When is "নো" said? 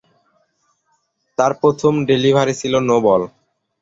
2.87-2.97